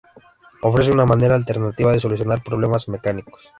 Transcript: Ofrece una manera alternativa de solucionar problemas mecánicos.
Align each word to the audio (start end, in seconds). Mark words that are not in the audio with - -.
Ofrece 0.63 0.89
una 0.91 1.05
manera 1.05 1.35
alternativa 1.35 1.91
de 1.91 1.99
solucionar 1.99 2.41
problemas 2.41 2.89
mecánicos. 2.89 3.39